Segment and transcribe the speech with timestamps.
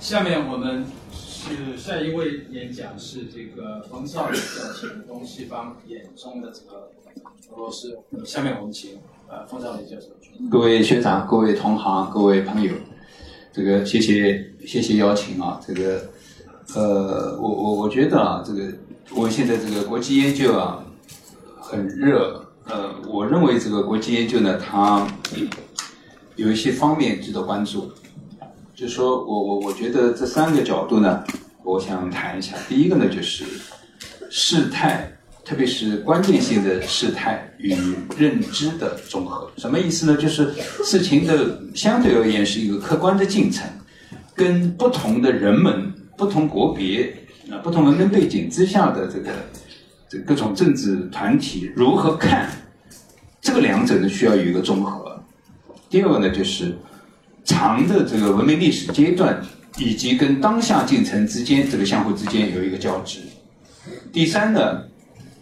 [0.00, 6.90] 下面我们是下一位演讲是这个冯绍教授东西方眼中的这个
[7.52, 7.98] 俄罗斯。
[8.24, 10.06] 下面我们请呃冯绍林教授。
[10.50, 12.72] 各位学长、各位同行、各位朋友，
[13.52, 15.60] 这个谢谢谢谢邀请啊！
[15.64, 16.08] 这个
[16.74, 18.72] 呃，我我我觉得啊，这个
[19.14, 20.82] 我现在这个国际研究啊
[21.60, 22.46] 很热。
[22.64, 25.06] 呃，我认为这个国际研究呢，它
[26.36, 27.92] 有一些方面值得关注。
[28.80, 31.22] 就说我我我觉得这三个角度呢，
[31.62, 32.56] 我想谈一下。
[32.66, 33.44] 第一个呢，就是
[34.30, 35.12] 事态，
[35.44, 37.76] 特别是关键性的事态与
[38.16, 39.50] 认知的综合。
[39.58, 40.16] 什么意思呢？
[40.16, 43.68] 就是事情的相对而言是一个客观的进程，
[44.34, 47.14] 跟不同的人们、不同国别
[47.50, 49.30] 啊、不同文明背景之下的这个
[50.08, 52.48] 这各种政治团体如何看，
[53.42, 55.22] 这个两者呢需要有一个综合。
[55.90, 56.74] 第二个呢，就是。
[57.44, 59.40] 长的这个文明历史阶段，
[59.78, 63.20] 以及跟当下进程之间这个相互之间有一个交织。
[64.12, 64.82] 第三呢，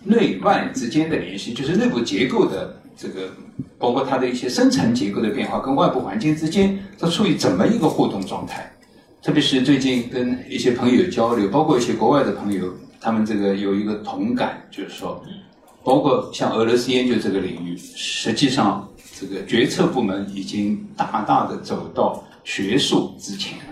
[0.04, 3.30] 内外之间的联系，就是内部结构的这个，
[3.78, 8.72] 包括它的一些深层结构的变化，跟外部环境之间它处于怎么一个互动状态？
[9.22, 15.22] 特别是最近跟一些朋友交流，包括一些国外的朋友，他们这个有一个同感，就是说，
[15.82, 18.87] 包括像俄罗斯研究这个领域，实际上。
[19.18, 23.64] 这个决策部门已经大大的走到学术之前了。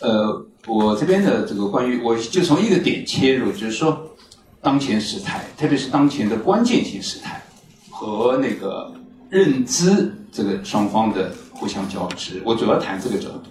[0.00, 4.16] 呃，我这边的这个关于，我就从一个点切入，就是说，
[4.60, 7.42] 当前时态，特别是当前的关键性时态
[7.90, 8.92] 和那个
[9.30, 13.44] 认知这个双方的互相交织，我主要谈这个角度。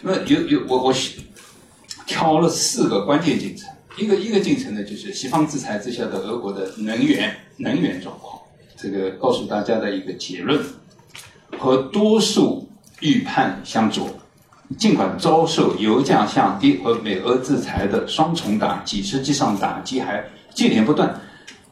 [0.00, 0.94] 那有有我我
[2.06, 3.68] 挑了四个关键进程，
[3.98, 8.40] 一个一个进程呢，就是西方制裁之下的俄国的能源能源状况。
[8.84, 10.60] 这个告诉大家的一个结论，
[11.58, 12.68] 和多数
[13.00, 14.10] 预判相左。
[14.76, 21.18] 尽管遭受油价下跌和美俄制裁的双重打击，实际上打击还接连不断。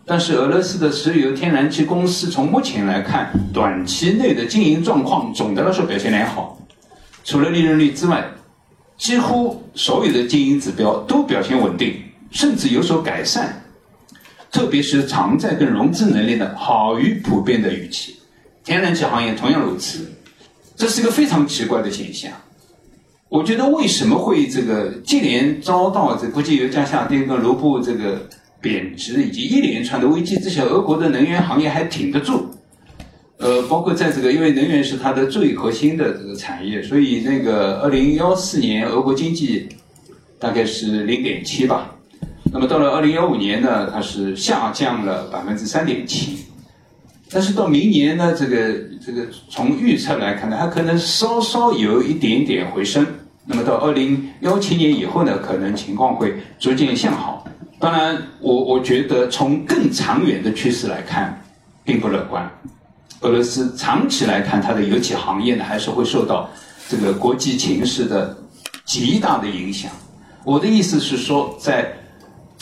[0.07, 6.59] 但是俄罗斯的石油天然气公司从目前来看，短期内的经营状况总的来说表现良好。
[7.25, 8.25] 除了利润率之外，
[8.97, 11.95] 几乎所有的经营指标都表现稳定，
[12.31, 13.62] 甚至有所改善。
[14.53, 18.15] 特别是偿债跟融资能力呢，好于普遍的预期。
[18.63, 20.13] 天然气行业同样如此，
[20.77, 22.31] 这是一个非常奇怪的现象。
[23.31, 28.29] 我觉得为什么会这个接连遭到这国际油价下跌跟卢布这个
[28.61, 32.47] 贬值以及一连串的危机之下，俄国的能源行业还挺得住？
[33.39, 39.67] 呃，包括在这个，因为能源是它的最核心的这个产业，所以那个二零幺四年俄国经济
[40.39, 41.97] 大概是零点七吧。
[42.55, 46.45] 那么到了二零幺五年呢，它是下降了百分之三点七，
[47.31, 48.75] 但是到明年呢，这个
[49.05, 53.07] 这个从预测来看呢，它可能稍稍有一点点回升。
[53.47, 57.49] 那么到二零幺七年以后呢，可能情况会逐渐向好。
[57.81, 61.43] 当然，我我觉得从更长远的趋势来看，
[61.83, 62.49] 并不乐观。
[63.23, 66.51] 俄罗斯长期来看，它的油气行业呢，还是会受到
[66.87, 68.37] 这个国际形势的
[68.85, 69.91] 极大的影响。
[70.45, 71.93] 我的意思是说，在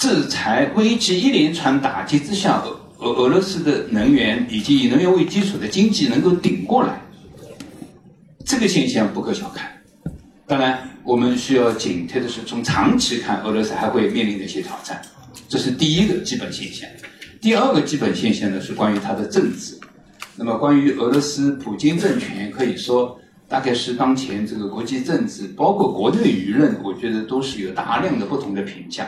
[0.00, 2.62] 制裁危机一连串打击之下，
[3.00, 7.02] 俄俄罗斯的能源以及以能源为基础的经济能够顶过来，
[8.46, 9.70] 这个现象不可小看。
[10.46, 15.02] 当然，我们需要警惕的是，从长期看，俄罗斯还会面临的一些挑战，
[15.46, 16.88] 这是第一个基本现象。
[17.38, 19.78] 第二个基本现象呢，是关于它的政治。
[20.34, 29.06] 那么，关于俄罗斯普京政权，可以说大概是当前这个国际政治，包括国内舆论，我觉得都是有大量的不同的评价。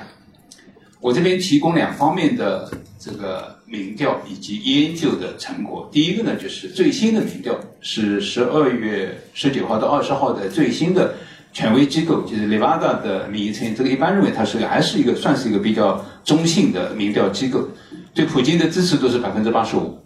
[1.03, 5.89] 我这边提供两方面的这个民调以及研究的成果。
[5.91, 11.17] 第一个呢，就是最新的民调，是十二月十九号到二十号的最新的
[11.53, 13.75] 权威机构，就是 Levada 的民意测验。
[13.75, 17.67] 这个一般认为它是还是一个算是一个比较中性的民调机构，
[18.15, 19.99] 对普京的支持度是百分之八十五。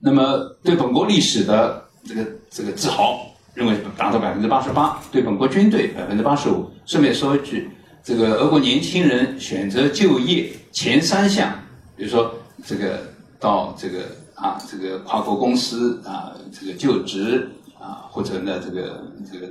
[0.00, 5.00] 那么对本国历史的这个这个自豪，认为达到百分之八十八。
[5.12, 6.68] 对本国军队百分之八十五。
[6.86, 7.70] 顺便说一句。
[8.04, 11.58] 这个俄国年轻人选择就业前三项，
[11.96, 12.34] 比如说
[12.66, 13.00] 这个
[13.40, 14.00] 到这个
[14.34, 17.48] 啊这个跨国公司啊这个就职
[17.80, 19.02] 啊或者呢这个
[19.32, 19.46] 这个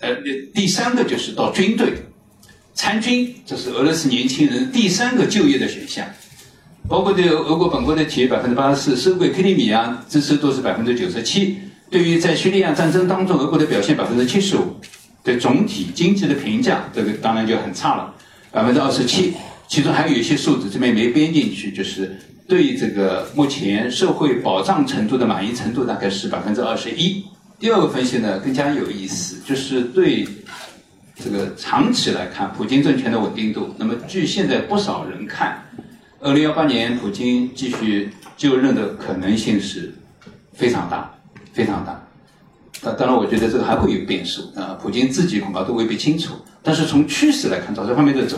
[0.00, 0.22] 呃呃
[0.54, 1.92] 第三个就是到军队
[2.72, 6.06] 参军，这是俄罗斯年轻人第三个就业的选项，
[6.88, 11.58] 包括对俄国本国的企业百分之八十四，收归克里米亚支持度是百分之九十七，
[11.90, 14.62] 对于在叙利亚战争当中俄国的表现百分之七十五。
[15.22, 18.14] 对总体经济的评价，这个当然就很差了，
[18.50, 19.34] 百分之二十七。
[19.66, 22.18] 其中还有一些数字这边没编进去，就是
[22.48, 27.22] 对这个目前社会保障程度的满意程度大概是百分之二十一。
[27.58, 30.26] 第二个分析呢更加有意思，就是对
[31.22, 33.74] 这个长期来看普京政权的稳定度。
[33.76, 35.62] 那么据现在不少人看，
[36.20, 39.92] 二零幺八年普京继续就任的可能性是
[40.54, 41.12] 非常大，
[41.52, 42.07] 非常大。
[42.80, 46.34] 当当然，我觉得这个还会有变数啊，普京自己恐怕都未必清楚。
[46.62, 48.36] 但是从趋势来看，朝这方面在走。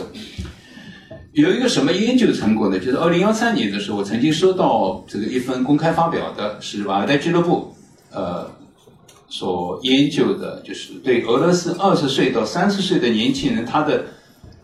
[1.33, 2.79] 有一个什么研究成果呢？
[2.79, 7.75] 就是二零幺三年的时候，我曾经收到这个一份公开发表的，是瓦尔代俱乐部
[8.11, 8.49] 呃
[9.29, 14.05] 所研究的，就是对俄罗斯二十岁到三十岁的年轻人他的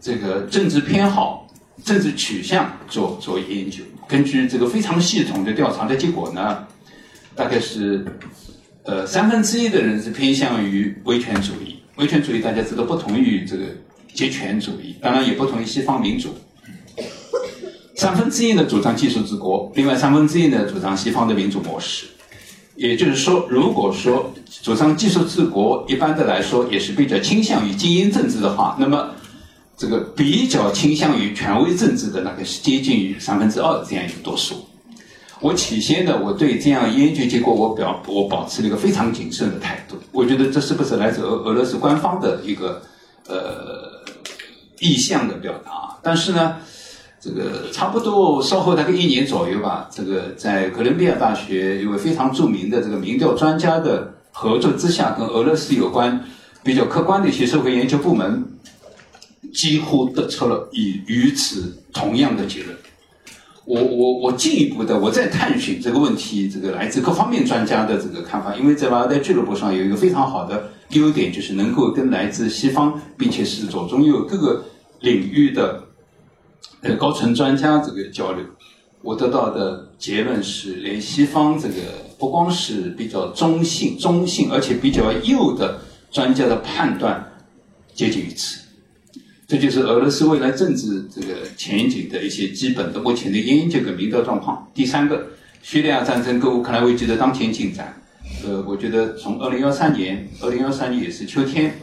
[0.01, 1.47] 这个政治偏好、
[1.83, 3.83] 政治取向做做研究。
[4.07, 6.65] 根据这个非常系统的调查的结果呢，
[7.35, 8.03] 大概是。
[8.87, 11.75] 呃，三分之一的人是偏向于威权主义。
[11.97, 13.65] 威权主义大家知道不同于这个
[14.13, 16.33] 集权主义，当然也不同于西方民主。
[17.97, 22.05] 三分之一呢主张技术治国，另外三分之一呢主张西方的民主模式。
[22.77, 29.09] 也就是说，如果说主张技术治国，一般的来说也是比较倾向于精英政治的话，那么
[29.75, 34.65] 这个比较倾向于权威政治的那个是接近于三分之二这样一个多数。
[35.39, 39.95] 我起先呢，我对这样研究结果，我表我保持了一个非常谨慎的态度。
[40.11, 42.81] 我觉得这是不是来自俄俄罗斯官方的一个
[43.27, 44.01] 呃
[44.79, 45.97] 意向的表达？
[46.01, 46.55] 但是呢，
[47.19, 56.23] 这个差不多稍后大概一年左右吧，这个在哥伦比亚大学一位非常著名的这个民调专家的合作之下，跟俄罗斯有关
[56.63, 58.43] 比较客观的一些社会研究部门，
[59.53, 62.75] 几乎得出了与与此同样的结论。
[63.67, 74.63] 我我我进一步的我在探寻这个问题，这个来自各方面专家的这个看法，因为在瓦尔代俱乐部上有一个非常好的优点，就是能够跟来自西方并且是左中右各个
[75.01, 75.83] 领域的
[76.81, 78.45] 呃高层专家这个交流。
[79.01, 81.75] 我得到的结论是，连西方这个
[82.17, 87.21] 不光是比较中性、中性，而且比较右的专家的判断
[87.93, 88.66] 接近于此。
[89.47, 94.69] 这就是俄罗斯未来政治这个前景的一些基本的目前的研究跟民调状况。
[94.73, 95.25] 第三个，
[95.63, 97.97] 叙利亚战争跟乌克兰危机的当前进展。
[98.45, 101.79] 呃，我觉得从二零幺三年，二零幺三年也是秋天，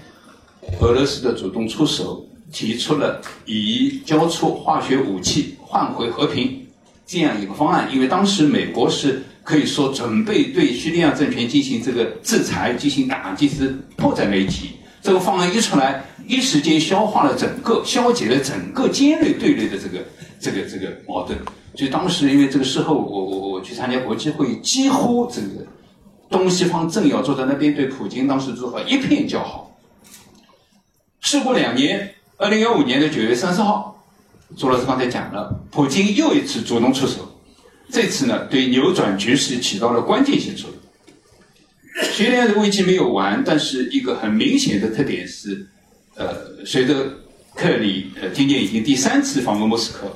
[0.81, 6.67] 俄罗斯的主动出手，提出了以交出化学武器换回和平
[7.07, 7.89] 这样一个方案。
[7.91, 14.67] 因为当时美国是可以说准备对叙利亚政权进行这个制裁、进行打击，是迫在眉睫。
[15.01, 20.05] 这个方案一出来，一时间消化了整个、消解了整个尖锐对立的这个、
[20.41, 21.39] 这个、这个矛盾。
[21.77, 25.67] 所以当时因为这个事后，我我我去参加国际会议，几乎这个
[26.31, 29.77] 东西方政要坐在那边，对普京当时做法一片叫好。
[31.21, 34.05] 事过两年，二零幺五年的九月三十号，
[34.57, 37.29] 朱老师刚才讲了，普京又一次主动出手，
[37.91, 40.79] 这次呢，对扭转局势起到了关键性作用。
[42.13, 45.67] 叙利亚的危机没有完，但是一个很明显的特点是，
[46.17, 47.11] 呃，随着
[47.55, 50.07] 克里呃今年已经第三次访问莫斯科，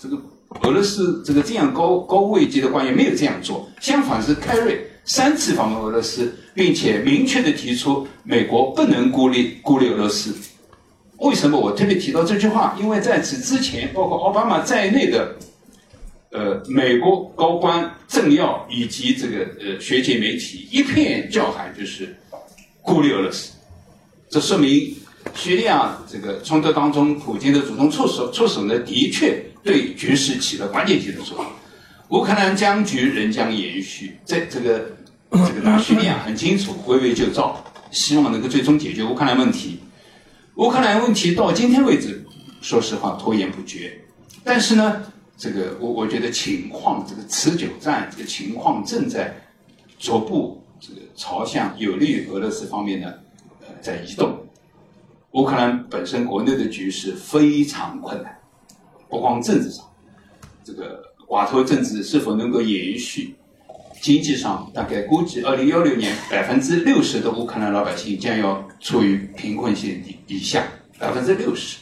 [0.00, 0.16] 这个
[0.62, 10.34] 俄罗斯这个这样高高位级的官员没有这样做，相反是凯瑞三次访问俄罗斯，并且明确的提出美国不能孤立孤立俄罗斯。
[11.18, 12.76] 为什么我特别提到这句话？
[12.80, 15.34] 因为在此之前，包括奥巴马在内的。
[16.34, 22.16] 呃，美国高官、政要以及这个呃学界媒体一片叫喊，就是
[22.80, 23.52] 孤立俄罗斯。
[24.30, 24.96] 这说明
[25.34, 31.46] 叙利亚这个冲突当中，普京的主动出手，出手呢，的确对局势起了关键性的作用。
[32.08, 34.90] 乌克兰僵局仍将延续，在这个
[35.30, 39.78] 这个大叙利亚很清楚，围魏救赵，希望能够最终解决乌克兰问题。
[40.56, 42.24] 乌克兰问题到今天为止，
[42.60, 43.98] 说实话拖延不决，
[44.44, 45.02] 但是呢。
[45.38, 49.34] 这个我我觉得情况，这个持久战这个情况正在
[49.98, 53.12] 逐步这个朝向有利于俄罗斯方面呢，
[53.62, 54.38] 呃，在移动。
[55.32, 58.38] 乌克兰本身国内的局势非常困难，
[59.08, 59.84] 不光政治上，
[60.62, 63.34] 这个寡头政治是否能够延续？
[64.00, 70.66] 经济上大概估计，二零幺六年百分之六十的乌克兰老百姓将要处于贫困线以以下，
[70.98, 71.78] 百分之六十，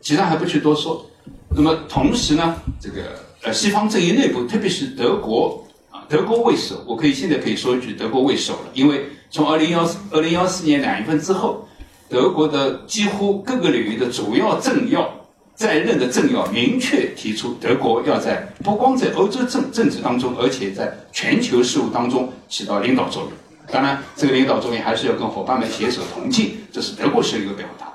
[0.00, 1.08] 其他还不去多说。
[1.48, 8.70] 那么同时呢，这个呃西方阵营内部，特别是德国啊，德国为首，我可以现在可以说一句，德国为首了。
[8.74, 11.66] 因为从二零幺四二零幺四年两月份之后，
[12.08, 15.10] 德国的几乎各个领域的主要政要
[15.54, 23.32] 在任的政要明确提出，德国要在不光在欧洲政政治当中，而且在全球事务当中起到领导作用。
[23.72, 27.92] 当然，这个领导作用还是要跟伙伴们携手同进，这是德国是一个表达。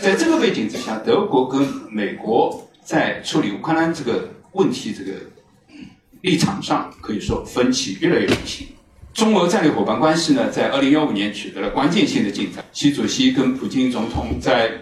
[0.00, 2.60] 在这个背景之下，德国跟美国。
[2.84, 5.12] 在处理乌克兰这个问题这个
[6.20, 8.68] 立场上，可以说分歧越来越明显。
[9.14, 12.64] 中俄战略伙伴关系呢，在二零幺五年取得了关键性的进展。
[12.72, 14.72] 习主席跟普京总统在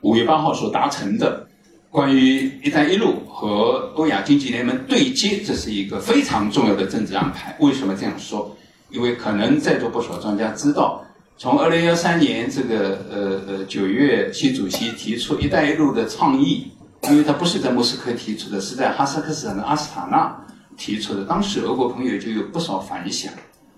[0.00, 1.46] 五月八号所达成的
[1.88, 7.56] 关于“一带一路”和欧亚经济联盟对接，这是一个非常重要的政治安排。
[7.60, 8.56] 为什么这样说？
[8.90, 11.04] 因为可能在座不少专家知道，
[11.36, 16.72] 从二零幺三年这个呃呃九月，习主席提出“一带一路”的倡议，
[17.08, 20.36] 因为他不是在莫斯科提出的，是在哈萨克斯坦的阿斯塔纳
[20.78, 21.24] 提出的。
[21.24, 23.30] 当时俄国朋友就有不少反响，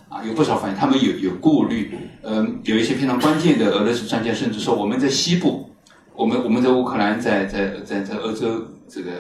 [0.09, 1.93] 啊，有不少反应，他们有有顾虑。
[2.23, 5.69] 嗯，有一些非常关键的俄罗斯专家甚至说，我们在西部，
[6.15, 9.11] 我们我们在乌克兰，在在在在欧洲这个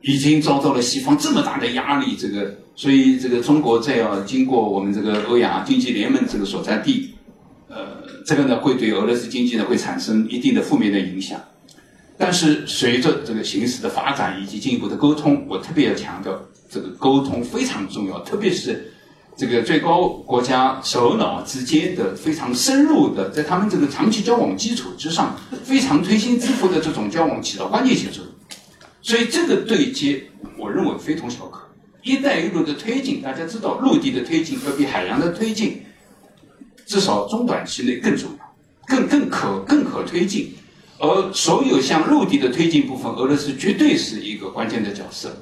[0.00, 2.52] 已经遭到了西方这么大的压力，这个。
[2.78, 7.14] 所以，这个中国再要经过我们这个欧亚经济联盟这个所在地，
[7.68, 7.86] 呃，
[8.26, 11.40] 这个呢会对俄罗斯经济呢会产生一定的负面的影响。
[12.18, 16.38] 但是，随着这个形势的发展以及进一步的沟通，我特别要强调，
[16.68, 18.92] 这个沟通非常重要，特别是
[19.36, 28.32] 这个最高国家首脑之间的非常深入的，在他们这个长期交往基础之上，非常推心置腹的这种交往起到关键性作用。
[29.02, 30.24] 所以，这个对接，
[30.58, 31.62] 我认为非同小可。
[32.02, 35.82] “一带一路”的推进，大家知道，陆地的推进要比海洋的推进，
[36.86, 38.54] 至少中短期内更重要，
[38.86, 40.54] 更更可更可推进。
[40.98, 45.36] 而所有像陆地的推进部分，俄罗斯绝对是一个关键的角色。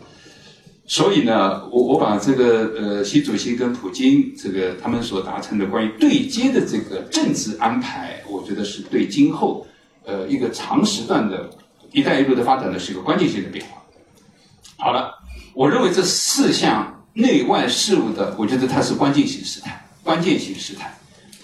[0.86, 9.66] 所以呢，我我把这个呃，习主席跟普京这个他们所达成的关于对接的这个政治安排，我觉得是对今后
[10.04, 11.48] 呃一个长时段的
[11.92, 13.82] “一带一路”的发展呢是一个关键性的变化。
[14.76, 15.20] 好了。
[15.56, 20.92] 我认为这四项内外事务的，我觉得它是关键性事态，关键性事态。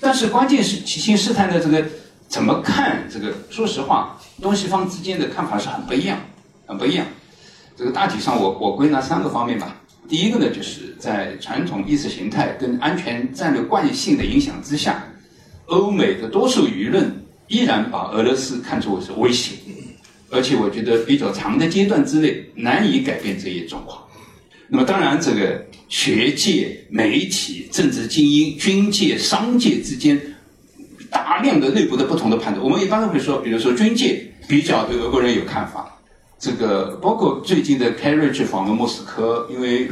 [0.00, 1.85] 但是关键是性事态的这个
[2.26, 3.09] 怎么看？
[3.09, 6.18] 这个说实话，东西方之间的看法是很不一样，
[6.66, 7.06] 很不一样。
[7.81, 9.75] 这个大体上，我我归纳三个方面吧。
[10.07, 15.03] 第一个呢，就是在传统意识形态跟安全战略惯性的影响之下，
[15.65, 17.11] 欧美的多数舆论
[17.49, 19.55] 依然把俄罗斯看作是威胁。
[20.31, 23.99] 而且我觉得比较长的阶段之内难以改变这一状况。
[24.69, 30.21] 那么当然，这个学界、媒体、政治精英、军界、商界之间
[31.09, 32.63] 大量的内部的不同的判断。
[32.63, 35.97] 我们一般都会说，比如说军界比较对俄国人有看法。
[36.40, 39.87] 这个包括最近的 Kerry 去访问莫斯科，因为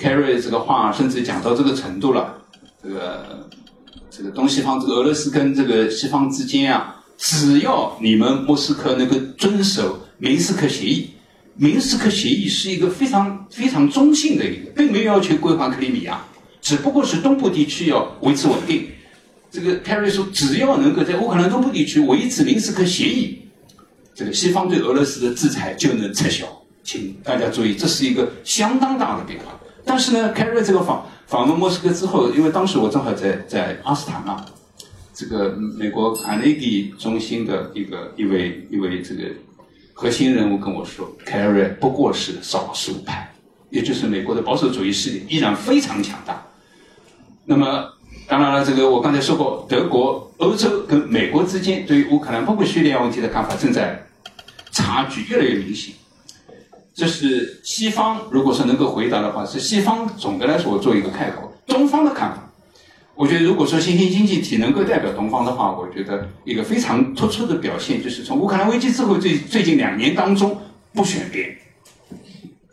[0.00, 2.38] Kerry 这个话甚至讲到这个程度了。
[2.80, 3.48] 这个
[4.08, 7.02] 这个东西方，这个俄罗斯跟这个西方之间啊。
[7.16, 11.10] 只要你们莫斯科能够遵守明斯克协议，
[11.54, 16.24] 明斯克协议是一个非常非常中性的一个，并没有要求归还克里米亚，
[16.60, 18.86] 只不过是东部地区要维持稳定。
[19.50, 23.38] 这个凯瑞说，只要能够在乌克兰东部地区维持明斯克协议，
[24.14, 26.46] 这个西方对俄罗斯的制裁就能撤销。
[26.82, 29.46] 请大家注意，这是一个相当大的变化。
[29.84, 34.44] 但是呢，凯瑞这个访访问莫斯科之后，因为当时我正好在在阿斯塔纳。
[35.14, 39.30] 这个美国卡内基中心的一个一位一位这个
[39.92, 43.32] 核心人物跟我说凯瑞不过是少数派，
[43.70, 46.44] 也就是美国的保守主义势力依然非常强大。
[47.44, 47.88] 那么，
[48.26, 54.02] 当然了，这个我刚才说过，德国、欧洲跟美国之间对于乌克兰包括叙利亚问题的看法正在
[54.70, 55.94] 差距越来越明显。
[56.94, 62.40] 这是西方如果说能够回答的话，是西方总的来说我做一个开口，东方的看法。
[63.16, 70.60] 我觉得，如果说新兴经济体能够代表东方的话，我觉得一个非常突出的表现，就是从乌克兰危机之后最最近两年当中
[70.92, 71.56] 不选边，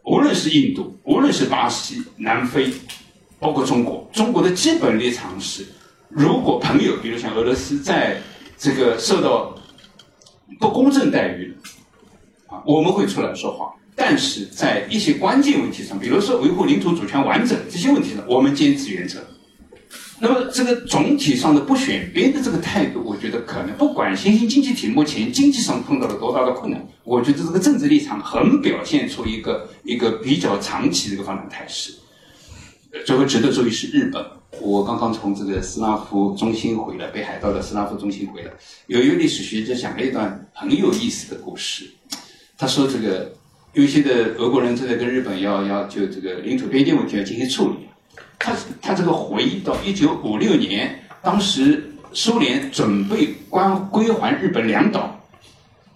[0.03, 2.71] 无论是印度，无论是巴西、南非，
[3.41, 5.65] 包括中国，中国的基本立场是：
[6.09, 8.21] 如果朋友，比如像俄罗斯，在
[8.55, 9.55] 这个受到
[10.59, 11.51] 不公正待遇，
[12.45, 19.19] 啊，我们会出来说话；但是在一些关键问题上，比如说维护领土主权完整这些问题上，我们坚持原则。
[20.19, 31.95] 那么，这个总体上的不选边的这个态度，我觉得可能不管新兴经济体目前经济上碰到了多大的困难，我觉得这个政治立场很表现出一个一个比较长期的一个发展态势。
[33.05, 34.23] 最后值得注意是日本，
[34.59, 38.51] 我刚刚从这个斯拉夫中心回来，北海道的斯拉夫中心回来，
[38.87, 41.89] 有一位历史学家讲了一段很有意思的故事。
[42.57, 43.33] 他说，这个
[43.73, 47.87] 因为现在俄国人正在跟日本要要就这个领土边界问题要进行处理。
[48.37, 55.20] 他他这个回忆到一九五六年，当时苏联准备关归还日本两岛，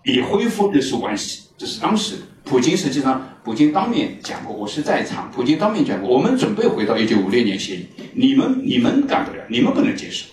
[0.06, 1.42] 以恢复日苏关系。
[1.58, 5.30] 这是当时普京实际上，普京当面讲过，我是在场。
[5.32, 10.26] 普京当面讲过，我们准备回到一九五六年协议，你们你们干不了，你们不能接受。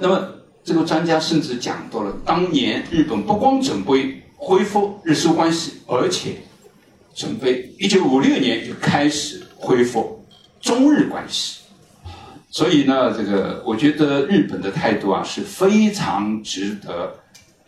[0.00, 0.28] 那么
[0.64, 6.36] 这个专家甚至讲到了，当年日本不光准备恢复日苏关系，而且
[7.14, 10.24] 准备一九五六年就开始恢复。
[10.60, 11.58] 中日关系，
[12.48, 17.12] 所以呢，这个我觉得日本的态度啊是非常值得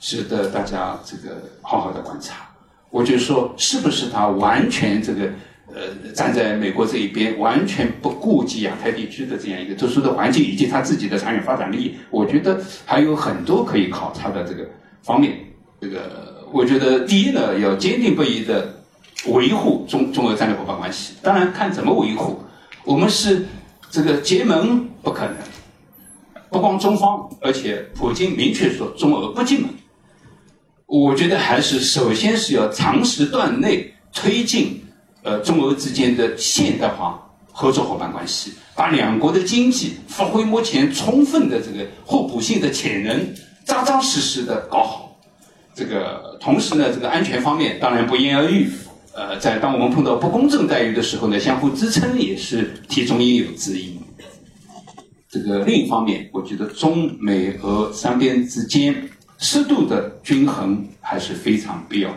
[0.05, 2.47] 值得大家这个好好的观察。
[2.91, 5.31] 我就说，是不是他完全这个
[5.73, 11.95] 呃站在美国这一边，完全不顾及亚太地区的这样一个特殊的环境以及他自己的长远发展利益？
[12.11, 14.69] 我觉得还有很多可以考察的这个
[15.03, 15.39] 方面。
[15.81, 18.85] 这个我觉得第一呢，要坚定不移的
[19.29, 21.15] 维护中中俄战略伙伴关系。
[21.23, 22.43] 当然，看怎么维护，
[22.85, 23.47] 我们是。
[23.91, 25.37] 这个结盟不可能，
[26.51, 29.71] 不光中方，而且普京明确说中俄不进门。
[30.95, 34.81] 我觉得还是首先是要长时段内推进
[35.25, 37.21] 呃中俄之间的现代化
[37.51, 43.27] 合作伙伴关系，把两国的经济发挥目前充分的这个互补性的潜能，
[43.65, 45.19] 扎扎实实的搞好。
[45.75, 48.71] 这个同时呢，这个安全方面当然不言而喻。
[49.17, 53.99] 呃，在当我们碰到不公正待遇的时候呢，相互支撑也是题中应有之义。
[55.29, 59.09] 这个另一方面，我觉得中美俄三边之间
[59.39, 62.11] 适度的均衡还是非常必要。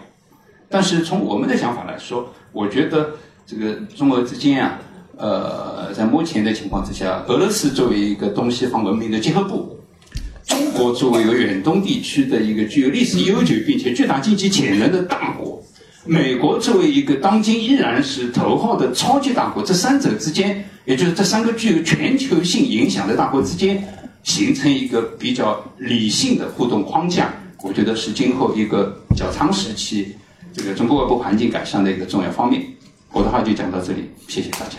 [0.70, 3.12] 但是从我们的想法来说，我觉得
[3.46, 4.80] 这个中俄之间啊，
[5.18, 9.80] 呃，在目前的情况之下，俄罗斯作为一个东西方文明的结合部，
[10.46, 15.64] 中国作为一个远东地区的一个具有历史悠久并且巨大经济潜能的大国。
[16.06, 23.86] 美国作为一个当今依然是头号的超级大国，这三者之间，也就是这三个具有全球性影响的大国之间，
[24.24, 27.34] 形成一个比较理性的互动框架，
[27.64, 30.16] 我觉得是今后一个较长时期
[30.54, 32.66] 这个中国外部环境改善的一个重要方面。
[33.12, 34.76] 我的话就讲到这里，谢谢大家。